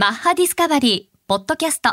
[0.00, 1.90] マッハディスカバリー、ポッドキャスト。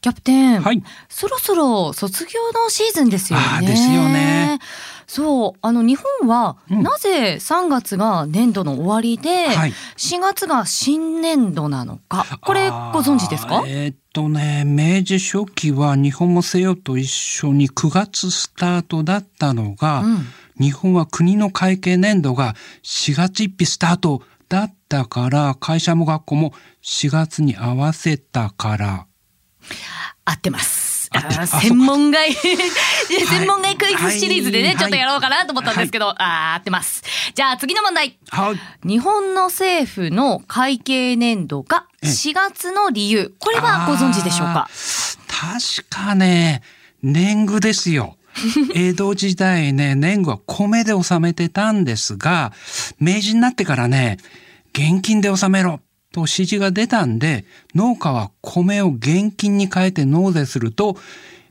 [0.00, 0.62] キャプテン。
[0.62, 0.80] はい。
[1.08, 3.66] そろそろ卒業のシーズンですよね。
[3.66, 4.60] ですよね。
[5.08, 5.58] そう。
[5.60, 12.38] あの、日本は、うんなぜ3月が年度の終わりで、はい4月が新年度なのか。
[12.42, 13.64] これ、ご存知ですか？
[13.66, 20.26] えーっとね、明治初期は日本も西洋と一緒に9月スタートだったのが、うん
[20.60, 22.54] 日本は国の会計年度が
[22.84, 26.52] 4月1日スタートだったから、会社も学校も
[26.82, 29.06] 4月に合わせたから、
[30.24, 30.88] 合ってます。
[31.62, 37.02] 専門外、 専門外クイズシリーズでね、はいちょっとやろうかなと思ったんですけど、あー合ってます。
[37.34, 38.18] じゃあ次の問題。
[38.30, 38.88] はい。
[38.88, 43.34] 日本の政府の会計年度がええ4月の理由。
[43.38, 44.68] これはご存知でしょうか？
[45.28, 46.62] 確かね、
[47.02, 48.16] 年貢ですよ。
[48.74, 52.52] 江戸時代ね、年貢は米で納めてたんですが、
[53.00, 54.18] 明治になってからね、
[54.72, 55.80] 現金で納めろ
[56.12, 60.96] と指示が出たんで、農家は米を現金に変えて納税すると、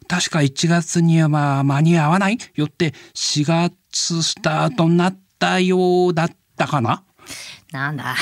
[0.07, 7.03] 確か1月にはまあ間に合わないよって4月スタートになったようだったかな？
[7.73, 8.15] なんだ、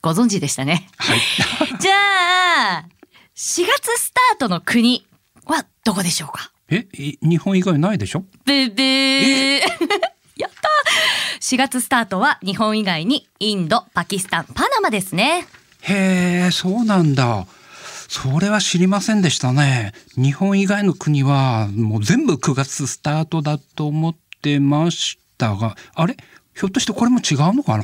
[0.00, 0.88] ご存知でしたね。
[0.96, 1.18] はい。
[1.80, 1.92] じゃ
[2.78, 2.86] あ、
[3.34, 5.04] 4月スタートの国
[5.46, 6.52] はどこでしょうか？
[6.70, 8.20] え、い日本以外ないでしょ？
[8.44, 9.60] ブブー
[11.42, 15.48] 4月スタートは日本以外にインド、パキスタン、パナマですね。
[15.80, 17.48] へえ、そうなんだ。
[18.08, 19.92] それは知りませんでしたね。
[20.14, 26.16] 日本以外の国はもう全部9月スタートだと思ってましたが、あれ？
[26.54, 27.82] ひょっとしてこれも違うのかな？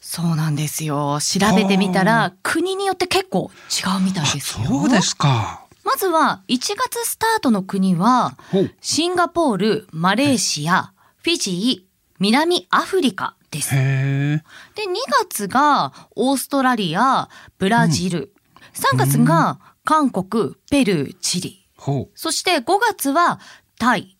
[0.00, 1.20] そうなんですよ。
[1.20, 4.66] 調べてみたら国によって結構違うみたいですよ。
[4.66, 5.66] そうですか。
[5.84, 8.36] まずは1月スタートの国は。
[8.80, 10.90] シンガポール、マレーシア、
[11.22, 11.91] フィジー、
[12.22, 13.74] 南アフリカです。
[13.74, 14.40] で、2
[15.24, 17.28] 月がオーストラリア、
[17.58, 18.32] ブラジル。
[18.74, 21.68] 3月が韓国、ペルー、チリ。
[21.76, 23.40] ほそして5月は
[23.76, 24.16] タイ。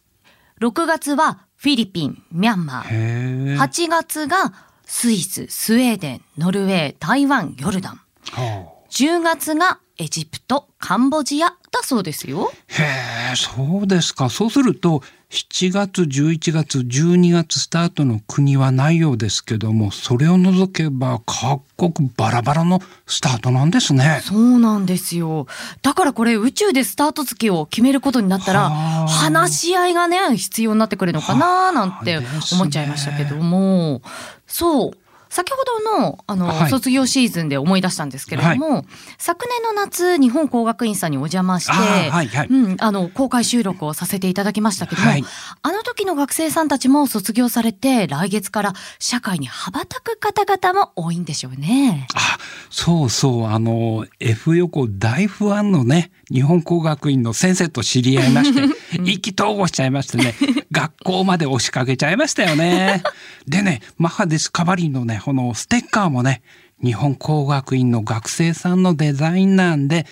[0.61, 2.83] 6月はフィリピン、ミャンマう。
[2.83, 2.87] ー。
[2.89, 3.57] へえ。
[3.57, 4.53] 8月が
[4.85, 8.01] スイス、スウェーデン、ノルウェー、台湾、ヨルダン。
[8.33, 11.55] は10月がエジプト、カンボジアだ
[11.85, 12.51] そうですよ。
[12.53, 14.29] あへえ、そうですか。
[14.29, 21.63] そうすると、7月、11月、12月スタートの国はないようですけども、それを除けば各
[21.95, 24.21] 国バラバラのスタートなんですね。
[24.23, 25.47] そうなんですよ。
[25.81, 32.19] だからこれ宇宙でスタート月を決めることになったら、はあ話し合いがね、必要になってくるのかななんて
[32.53, 34.03] 思っちゃいましたけども、
[34.47, 35.02] そう。
[35.33, 36.71] 先ほどの、あの、はい。
[36.71, 38.85] 卒業シーズンで思い出したんですけれども、
[39.17, 42.49] 昨年の夏、日本工学院さんにお邪魔して、はいはい。
[42.51, 45.25] うん、あの、公開収録をさせていただきましたけども、はい。
[45.63, 52.09] あの時の学生さんたちも卒業されて、来月から社会に羽ばたく方々も多いんでしょうね。
[52.15, 52.37] あ、
[52.69, 58.61] そうそう、あの、F 横大不安のね、日本工学院の先生と知り合いまして、
[59.05, 60.35] 意気投合しちゃいましてね、
[60.71, 63.03] 学校まで押しかけちゃいましたよね。
[63.47, 66.43] でね、マッハディスカバリーのね、このステッカーもね、
[66.83, 70.07] 日本工学院の学生さんのデザインなんで、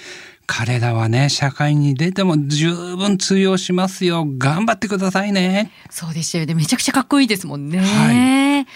[0.47, 4.27] 彼らはね、社会に出ても十分通用しますよ。
[4.37, 5.71] 頑張ってくださいね。
[5.91, 6.55] そうでしたよね。
[6.55, 7.79] めちゃくちゃかっこいいですもんね。
[7.79, 8.67] は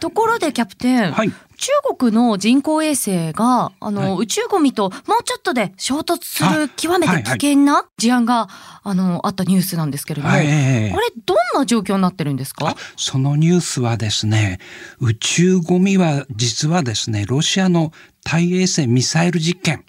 [0.00, 8.48] ところでキャプテン、はい中国の人工衛星があの、はい宇宙ゴミともうちょっとで衝突するあ極めて危険な事案が、
[8.82, 12.68] あのあったニュースなんですけれども、はいええこれどんな状況になってるんですか？
[12.68, 12.76] あ？
[12.96, 14.58] そのニュースはですね、
[15.00, 17.92] 宇宙ゴミは実はですね、ロシアの
[18.24, 19.84] 対衛星ミサイル実験。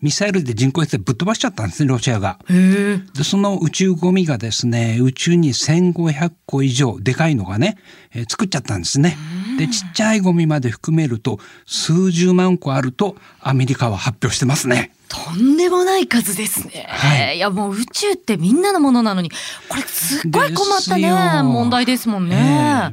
[0.00, 2.38] ミサイルで人工衛星ぶっ飛ばしちゃったんですね、ロシアが。
[2.48, 7.76] で、その宇宙ゴミがですね、宇宙に1500個以上、でかいのがね、
[8.14, 9.16] えー作っちゃったんですね。
[9.58, 14.92] で、ちっちゃいゴミまで含めると、数十万個あるとアメリカは発表してますね。
[15.08, 16.86] とんでもない数ですね。
[16.88, 19.30] はいいやもう宇宙ってみんなのものなのに、
[19.68, 21.10] これすっごい困ったね
[21.42, 22.36] 問題ですもんね。
[22.36, 22.92] え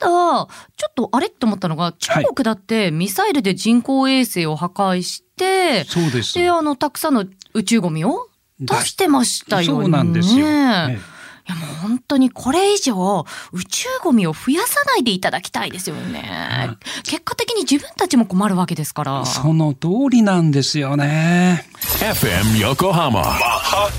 [0.00, 0.48] だ、ちょ
[0.88, 6.34] っとあれって思ったのが、中国だってミサイルで人工衛星を破壊して、そうです。
[6.34, 7.24] で、あの、たくさんの
[7.54, 9.84] 宇宙ゴミを出してましたよね。
[9.84, 10.46] そうなんですよ。
[10.46, 10.50] え
[10.98, 16.76] えいやもう本当にこれ以上宇宙ゴミを増やさないでいただきたいですよね。
[17.02, 19.26] 結果的に自分たちも困るわけですから。
[19.26, 21.66] その通りなんですよね。
[21.98, 23.22] FM Maha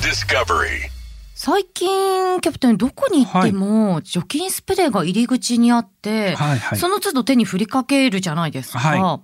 [0.02, 1.01] Discovery
[1.44, 8.78] 最近キャプテンどこに行っても除菌スプレーが入り口にあって、はいはいその都度手に振りかけるじゃないですか。
[8.78, 9.22] は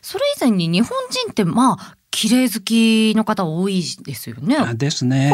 [0.00, 4.56] それ以前に日本人ってまあ綺麗好きの方多いですよね。
[4.56, 5.32] あですね。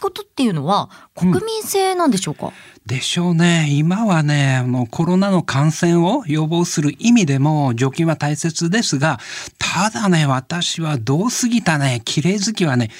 [0.00, 2.52] ことっていうのは国民性なんでしょうか、
[2.84, 3.66] でしょうね。
[3.70, 9.18] 今はね、もうコロナの感染を予防する意味でも除菌は大切ですが、
[9.58, 12.90] ただね、私はどう過ぎたね、綺麗好きはね、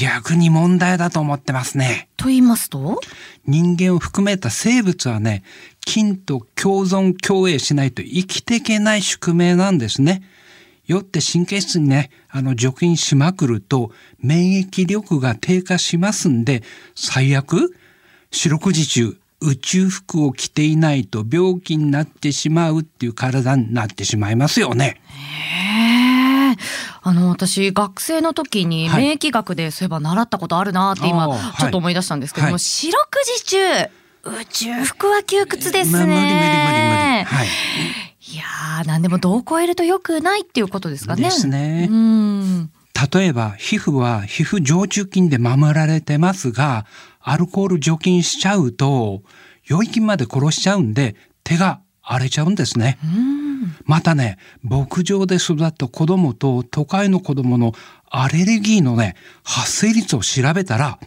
[0.00, 2.08] 逆に問題だと思ってますね。
[2.16, 3.00] と言いますと？
[3.46, 5.42] 人間を含めた生物はね、
[5.84, 10.22] 菌と共存共栄しないと生きていけない宿命なんですね。
[10.86, 13.90] よって神経質にね、あの除菌しまくると
[14.20, 16.62] 免疫力が低下しますんで、
[16.94, 17.74] 最悪、
[18.30, 25.00] 四六時中宇宙服を着ていないと病気になってしまうっていう体になってしまいますよね。
[25.08, 25.87] へえ。
[27.02, 31.28] あの私学生の時にはい免疫学でそういえば習ったことあるなって今
[31.58, 32.98] ちょっと思い出したんですけども、はい四六
[33.36, 33.58] 時中
[34.24, 35.96] 宇宙服は窮屈ですね。
[35.96, 37.24] まあ無理無理無理無理。
[37.24, 37.48] はい。
[38.30, 41.22] いやー何でも度を超えると良くないっていうことですかね。
[41.22, 42.70] ですねうん。
[43.12, 46.84] 例えば皮膚は皮膚常駐菌で守られてますが
[47.20, 49.22] アルコール除菌しちゃうと
[49.64, 51.14] 良い菌まで殺しちゃうんで
[51.44, 52.98] 手が荒れちゃうんですね。
[53.84, 57.72] またね牧場で育った子供と都会の子供の
[58.10, 60.98] アレルギーのね発生率を調べたら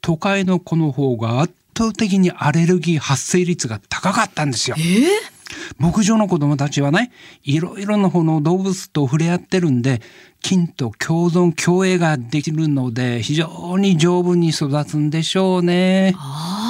[0.00, 4.76] 都会の子の方が圧倒的にアレルギー発生率が高かったんですよ。
[4.78, 5.08] えー？
[5.78, 7.10] 牧場の子供たちはね、
[7.42, 10.02] いろいろな方の動物と触れ合ってるんで、
[10.40, 16.14] 菌と共存共栄ができるので、非常に丈夫に育つんでしょうね。
[16.16, 16.67] ああ。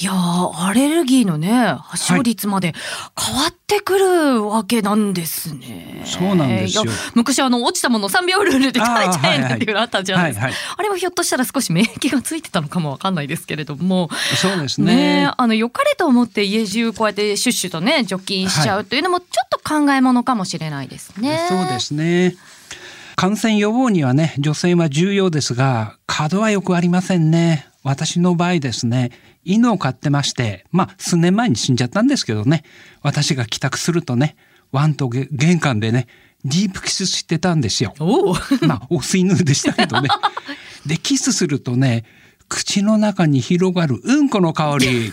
[0.00, 1.50] いやーアレルギーのね
[1.80, 2.72] 発症率まで
[3.18, 6.02] 変わってくるわけなんですね。
[6.04, 6.84] そうなんですよ
[7.14, 10.46] 昔あの落ちたもの3秒ルールで食べちゃえあーはいはいなんていうのあったじゃないですか。
[10.46, 14.08] はいはいあれはひょっとしたら少し免疫がついてたのかもわかんないですけれども。
[14.36, 15.22] そうですねね。
[15.28, 21.46] えあの良かれと思って家中こうやってシュッシュとね除菌しちゃうというのもちょっと考えものかもしれないですね。
[21.48, 22.36] そうですね。
[23.16, 27.66] 感染予防にはね、女性は重要ですが、角はよくありませんね。
[27.82, 29.10] 私の場合ですね、
[29.48, 32.64] 犬を飼ってまして、まあ数年前に死んじゃったんですけどね、
[33.02, 34.36] 私が帰宅するとね、
[34.72, 36.06] ワンとげ玄関でね、
[36.44, 37.94] ディープキスしてたんですよ。
[37.98, 38.34] おお。
[38.66, 40.08] まあ、オス犬でしたけどね。
[40.86, 42.04] で、キスするとね、
[42.48, 45.12] 口の中に広がるうんこの香り。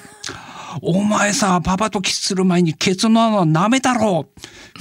[0.81, 4.27] お前さ、パパとキスする前にケツの穴舐めたろ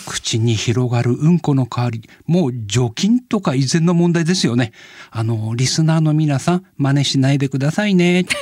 [0.06, 2.11] 口に広がるうんこの香り。
[2.27, 4.73] もう除菌とか以前の問題ですよね。
[5.11, 8.27] あの、リスナーの皆さん、真似しないでくださいね。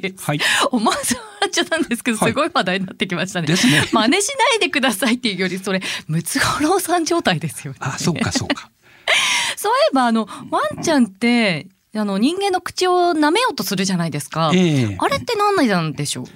[0.00, 0.40] キャプテン、はい。
[0.70, 3.46] 思わず笑っちゃったんですけど、はいすごい話題になってきましたね。
[3.46, 7.78] ですね真似しないでくださいっていうより、それ、ムツゴロウさん状態ですよね。
[7.82, 8.70] あ、そうかそうか。
[9.56, 14.52] そういえば、あの、ワンちゃんって、あの、人間の口を舐めようとするじゃないですか。
[14.54, 16.26] ええあれって何なんでしょう？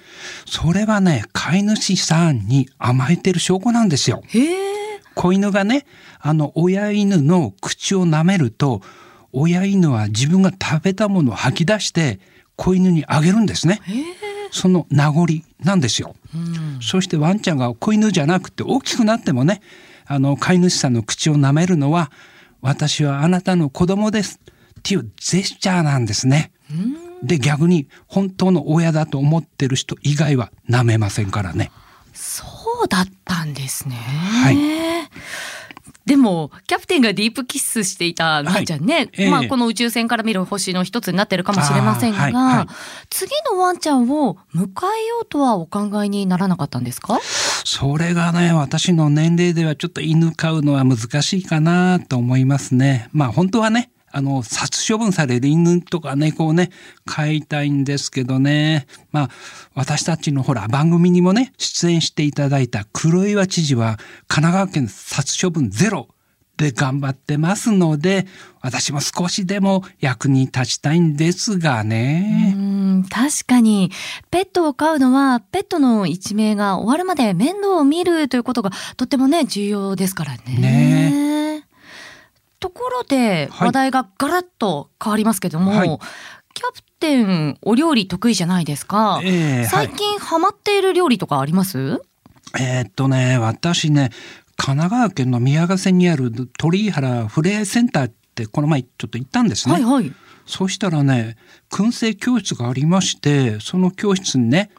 [0.46, 4.22] それはね、飼い主さんに甘えてる証拠なんですよ。
[4.26, 5.00] へえ。
[5.14, 5.86] 子犬がね、
[6.18, 8.82] あの、親犬の口を舐めると、
[9.32, 12.18] 親犬は自分が食べたものを吐き出して、
[12.56, 13.80] 子犬にあげるんですね。
[14.50, 15.26] その名残
[15.60, 16.14] なんですよ。
[16.34, 16.78] うん。
[16.80, 19.60] そしてワンちゃんが子犬じゃなくて大きくなってもね、
[20.06, 22.12] あの、飼い主さんの口を舐めるのは、
[22.60, 24.40] 私はあなたの子供です
[24.80, 26.52] っていうジェスチャーなんですね。
[27.22, 31.70] で、逆に本当の親だと思ってる人以外は舐めませんからね。
[32.12, 32.44] そ
[32.84, 33.96] うだったんですね。
[33.96, 34.83] はいで
[36.24, 39.30] もキャプテンがディープキスしていたワンちゃんね、ええ。
[39.30, 42.66] まあ、この宇宙船から見る星の一つになってるかもしれませんが、はいはい
[43.10, 47.20] 次のワンちゃんを迎えようとはお考えにならなかったんですか？
[47.64, 53.08] それがね、私の年齢ではちょっと犬飼うのは難しいかなと思いますね。
[53.12, 56.70] まあ本当はね、あの、殺処分される犬とか猫をね、
[57.04, 58.86] 飼いたいんですけどね。
[59.12, 59.30] まあ、
[59.74, 66.08] 私たちのほら、番組にもね、出演していただいた黒岩知事は、神奈川県殺処分ゼロ
[66.56, 68.26] で頑張ってますので、
[68.60, 72.52] 私も少しでも役に立ちたいんですがうね。
[72.52, 73.90] ん確かに
[74.30, 80.42] ペットを飼うのはペットの一命が終わるまで面倒を見るということがとってもね重要ですからね。
[80.58, 81.66] ね
[82.60, 85.98] ところではい話題がガラッと変わりますけども、はい
[86.56, 89.20] キャプテンお料理得意じゃないですか。
[89.24, 92.00] ええはい最近ハマっている料理とかあります？
[92.56, 94.10] えーっとね、私ね、
[94.56, 99.74] 神奈川県の宮ヶ瀬にある鳥居原フレアセンターってこの前ちょっと行ったんですね。
[99.74, 100.12] はいはい。
[100.46, 101.36] そしたらね、
[101.70, 104.70] 燻製教室がありまして、その教室にね、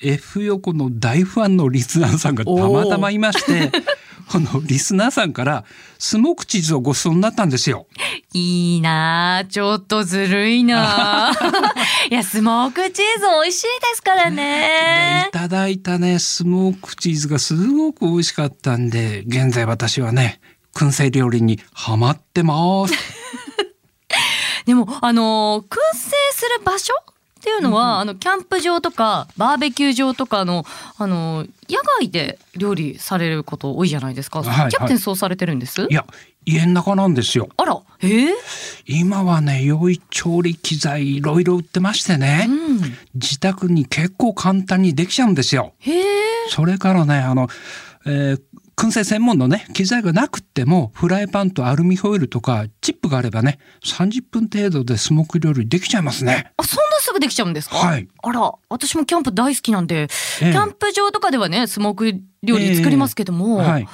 [0.00, 3.70] F 横の大ファンのリスナーさんがたまたまいまして、
[4.30, 5.64] このリスナーさんから
[5.98, 7.86] スモークチーズをご馳走になったんですよ。
[8.32, 11.32] いいなあちょっとずるいなあ
[12.10, 15.30] いやスモークチーズ美味しいですからでねい。
[15.32, 20.40] ただいたね、スモークチーズがすごく美味しかったんで、現在私はね、
[20.74, 22.94] 燻製料理にハマってます。
[24.66, 26.94] でも、あのー燻製する場所
[27.44, 30.64] っていうのは、あの、キャンプ場とか、バーベキュー場とかの、
[30.96, 34.42] あのー野外で料理されること多いじゃないですか。
[34.42, 36.04] はいキャプテンそうされてるんです、いや
[36.44, 38.26] 家の中なんですよあら、え？
[38.28, 38.34] え
[38.86, 42.80] 今はね良い調理機材いろいろ売ってましてね、うん。
[43.14, 46.04] 自宅に結構簡単にできちゃうんですよへえ。
[46.50, 47.48] それからねあの、
[48.04, 48.42] えー
[48.76, 56.52] 燻製専門のね機材がなくってもフライパンとアルミホイルとかチップがあればね30分程度でスモーク料理できちゃいますね。
[56.56, 57.76] あ、そんなすぐできちゃうんですか？
[57.76, 58.08] はい。
[58.22, 60.52] あら、私もキャンプ大好きなんで、ええ。
[60.52, 63.86] キャンプ場とかではね、スモーク料理作りますけども、はい。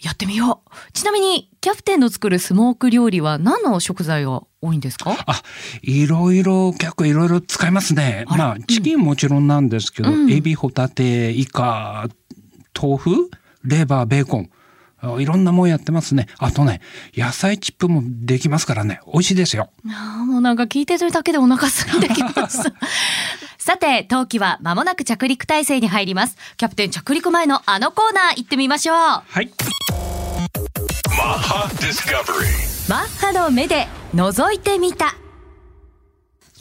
[0.00, 0.92] やってみよう。
[0.92, 5.14] ちなみに、キャプテンの作るスモーク料理は何の食材が多いんですか？
[5.26, 5.42] あ、
[5.82, 8.24] いろいろ、結構いろいろ使いますね。
[8.28, 10.30] まあ、チキンもちろんなんですけど、うん。
[10.30, 12.08] エビ、ホタテ、イカ、
[12.80, 13.30] 豆腐、
[13.64, 14.50] レバー、ベーコン。
[15.02, 16.26] あいろんなもんやってますね。
[16.38, 16.80] あとね、
[17.14, 19.00] 野菜チップもできますからね。
[19.06, 19.70] 美味しいですよ。
[19.88, 22.72] ああ、もうなんか聞いてるだけでお腹空いてきました。
[23.56, 26.36] さて、冬季は間もなく着陸態勢に入ります。
[26.56, 28.96] キャプテン着陸前のあのコーナー行ってみましょう。
[28.96, 29.50] はい。
[31.08, 32.90] Maha Discovery.
[32.90, 35.14] マッハの目で覗いてみた。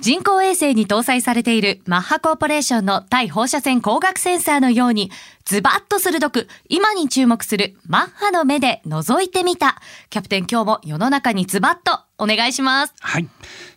[0.02, 5.12] 人工衛星に搭載されているマッハコーポレーションの対放射線光学センサーのように、
[5.44, 9.82] ズバッと鋭く、今に注目するマッハの目で覗いてみた。
[10.10, 12.94] キャプテン今日も世の中にズバッとお願いします。
[13.02, 13.28] はい。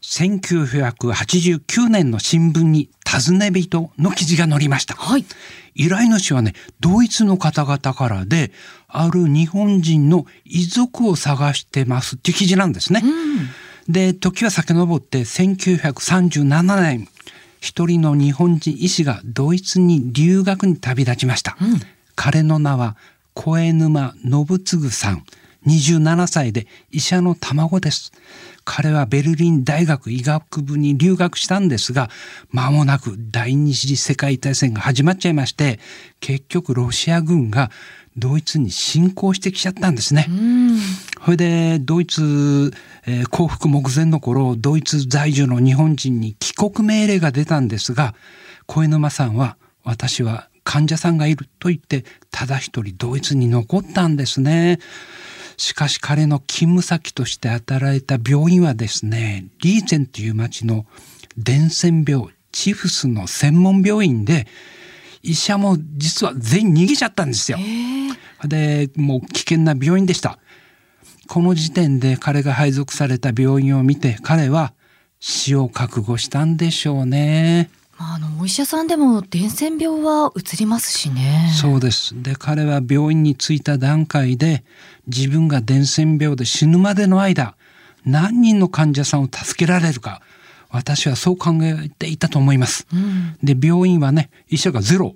[0.02, 4.94] 1989年の新聞に尋ね人の記事が載りました。
[4.94, 5.24] はい。
[5.74, 8.52] 依頼主はね、ドイツの方々からで、
[8.86, 13.02] ある日本人の遺族を探してますっていう記事なんですね。
[13.88, 17.08] で、時は遡って1937年、
[17.60, 21.56] 一人の日本人医師がドイツに留学に旅立ちました。
[22.16, 22.96] 彼の名は
[23.34, 25.24] 小沼信次さん。
[25.66, 28.12] 27歳で医者の卵です。
[28.64, 32.10] 彼はベルリン大学医学部に留学したんですが、
[32.50, 35.78] 間もなく第二次世界大戦が始まっちゃいまして、
[36.20, 37.70] 結局ロシア軍が
[38.16, 40.28] ドイツに侵攻してきちゃったんですね。
[41.24, 42.72] それでドイツ、
[43.06, 48.14] えー降伏目前の頃ドイツ在住の日本人に帰国命令が出たんですが
[48.66, 54.78] 小沼さんは私は患者さんがいると言ってただ一人ドイツに残ったんですね。
[55.56, 60.86] しかし彼の勤務先として働いた病院はですねリーゼンという町の
[61.36, 64.46] 伝染病チフスの専門病院で
[65.22, 67.58] 医者も実は全員逃げちゃったんですよ。
[68.44, 70.38] でもう危険な病院でした。
[71.32, 74.74] この時点で彼が配属された病院を見て彼は
[75.18, 77.70] 死を覚悟したんでしょうね。
[77.98, 81.50] まあ、あの、お医者さんでも伝染病は移りますしね。
[81.58, 82.22] そうです。
[82.22, 84.62] で彼は病院に着いた段階で
[85.06, 87.56] 自分が伝染病で死ぬまでの間
[88.04, 90.20] 何人の患者さんを助けられるか
[90.68, 92.86] 私はそう考えていたと思います。
[92.92, 93.38] うん。
[93.42, 95.14] で病院はね医者がゼロ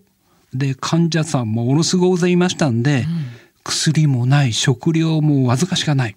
[0.54, 3.04] で患者さんもものすごい大勢いましたんで、
[3.66, 6.16] 薬もない食料もわずかしかない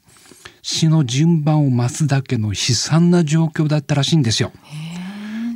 [0.62, 4.51] 死の順番を待つだけの悲惨な状況だったらしいんですよ。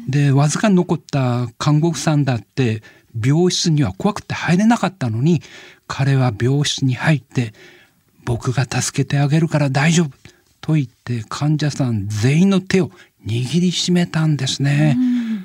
[0.08, 2.82] でわずかに残った看護婦さんだって
[3.24, 5.42] 病室には怖くて入れなかったのに
[5.88, 7.54] 彼は病室に入って
[8.26, 10.12] 「僕が助けてあげるから大丈夫」
[10.62, 12.92] と言って患者さん全員の手を
[13.26, 14.98] 握りしめたんですね。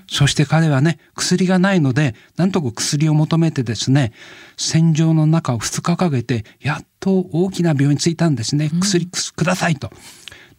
[0.08, 4.12] そして彼はね薬がないのでなんとか薬を求めてですね
[4.56, 9.90] 戦場の中を2日かけてやっと大きな病院に着いたんですね薬くくださいと。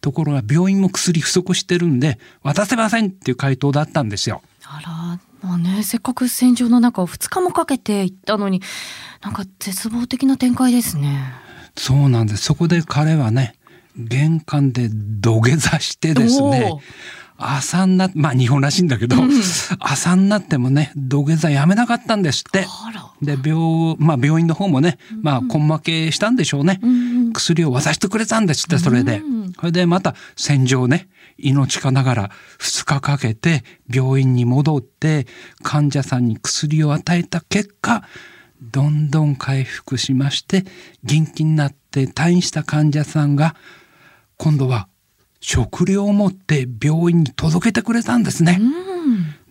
[0.01, 4.41] ところが病院も薬不足してるんで渡せませんっていう回答だったんですよ。
[4.65, 8.61] あら、まあね、せっかく戦場の中を2日もかけて行ったのに、
[9.21, 11.33] なんか絶望的な展開ですね。
[11.75, 12.43] そうなんです。
[12.43, 13.55] そこで彼はね、
[13.97, 16.73] 玄関で土下座してですね
[17.41, 19.15] 朝になっまあ日本らしいんだけど、
[19.79, 22.65] 朝になってもね、土下座やめなかったんですって。
[23.22, 26.81] で、病、まあ病院の方もね、まあ根負けしたんでしょうね。
[27.34, 29.22] 薬を渡してくれたんですって、それで。
[29.58, 35.25] それでまた戦場ね、命かながら2日かけて病院に戻って
[35.63, 38.03] 患者さんに薬を与えた結果、
[38.62, 40.65] どんどん回復しまして、
[41.03, 43.55] 元気になって退院した患者さんが、
[44.38, 44.89] 今度は
[45.39, 48.60] 食料を持って病院に届けてくれたんですね。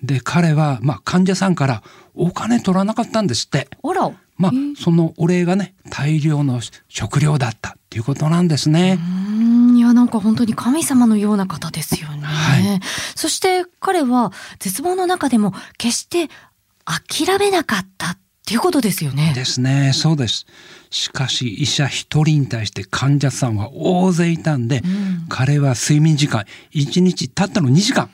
[0.02, 1.82] で、彼は、まあ患者さんから
[2.14, 3.68] お金取らなかったんですって。
[3.82, 4.12] あら。
[4.36, 8.98] まあ、そのお礼がね、大量の食料だったっていうことなんですね。
[9.00, 9.38] うん
[9.78, 12.22] いやなんか本当に神様のような方ですよね。
[12.24, 12.80] はい
[13.14, 16.28] そして彼は絶望の中でも決して
[16.84, 18.16] 諦めなかった
[18.48, 19.32] っていうことですよね。
[19.34, 20.46] ですね、そうです。
[20.88, 24.82] しかし医者一人に対して患者さんは大勢いたんで、
[25.28, 28.08] 彼は睡眠時間1日たったの2時間。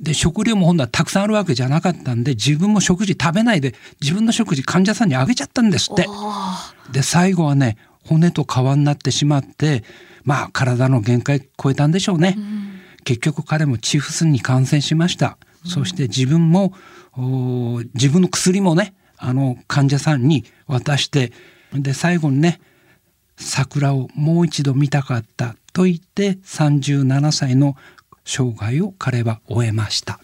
[0.00, 6.06] で食料もほんはたくさんあるわけじゃなかったんで自分も食事食べないで自分の食事患者さんにあげちゃったんですって。
[6.90, 7.76] で最後はね
[8.06, 9.84] 骨と皮になってしまって
[10.24, 12.36] まあ体の限界超えたんでしょうね。
[12.38, 12.72] うん
[13.04, 15.38] 結局彼もチフスに感染しました。
[15.64, 16.72] うん、そして自分も
[17.94, 21.32] 自分の薬もねあの患者さんに渡して
[21.72, 22.60] で最後にね
[23.36, 27.76] 桜をもう一度見たかったと言って37歳の
[28.24, 30.20] 生涯を彼は終えました。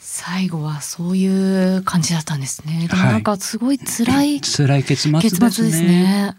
[0.00, 2.88] 最後はそういう感じだったんですね。
[2.90, 5.48] でもなんかすごい辛い、はい、辛い結末ですね。
[5.48, 6.36] ですね。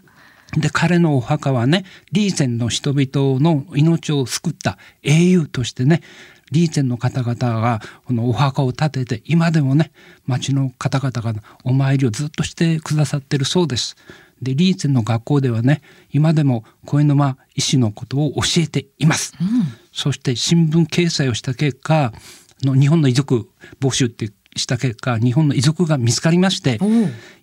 [0.58, 6.02] で彼のお墓はねリーゼンの人々の命を救った英雄としてね
[6.50, 9.92] リーゼンの方々がこのお墓を建てて今でもね
[10.26, 13.96] 町の方々がお参りをずっとしてくださってるそうです。
[14.42, 19.34] でリーゼンの学校ではね今でも小沼医師のことを教えています。
[19.40, 19.46] うん、
[19.92, 22.12] そして新聞掲載をした結果
[22.62, 26.78] の日本の遺族募集ってした結果日本の遺族が見つかりまして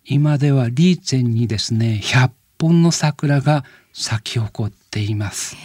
[0.03, 5.55] 今ではリーゼンにですね100本の桜が咲き誇っています。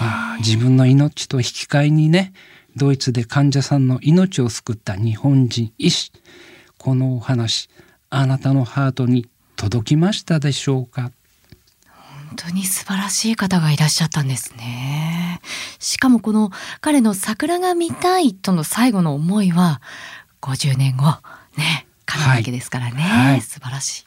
[0.00, 2.32] まあ、自分の命と引き換えにね
[2.76, 6.12] ドイツで患者さんの命を救った日本人医師
[6.78, 7.68] このお話
[8.10, 11.12] あなたのハートに届きましたでしょうか？
[12.28, 15.40] 本当に素晴らしい方がいらっしゃったんですね。
[15.78, 16.50] しかもこの
[16.80, 19.80] 彼の桜が見たいとの最後の思いは
[20.40, 21.04] 50年後
[21.56, 24.04] ね、叶うわけですからね、はいはい、素晴らしい。